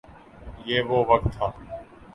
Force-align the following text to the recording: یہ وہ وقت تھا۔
یہ 0.65 0.81
وہ 0.81 1.03
وقت 1.07 1.27
تھا۔ 1.37 1.47